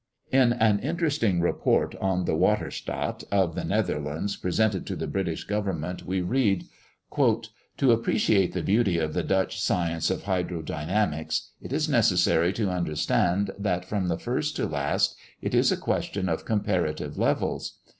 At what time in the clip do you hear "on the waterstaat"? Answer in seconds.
2.01-3.23